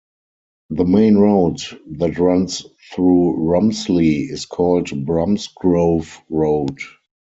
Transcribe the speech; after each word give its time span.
The 0.71 0.83
main 0.83 1.17
road 1.19 1.59
that 1.99 2.17
runs 2.17 2.65
through 2.91 3.35
Romsley 3.37 4.31
is 4.31 4.47
called 4.47 4.87
Bromsgrove 5.05 6.19
Road. 6.27 6.79